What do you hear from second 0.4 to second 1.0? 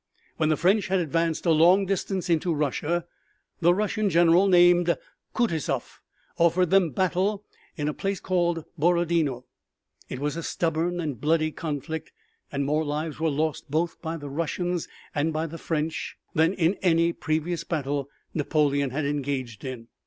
the French had